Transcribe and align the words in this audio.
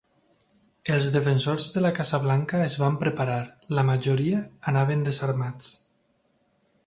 Els 0.93 1.09
defensors 1.15 1.67
de 1.75 1.83
la 1.85 1.91
Casa 1.99 2.19
Blanca 2.23 2.63
es 2.69 2.77
van 2.85 2.97
preparar, 3.05 3.37
la 3.79 3.83
majoria 3.91 4.41
anaven 4.73 5.07
desarmats. 5.09 5.69